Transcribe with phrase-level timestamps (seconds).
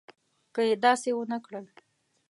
[0.53, 1.65] که یې داسې ونه کړل.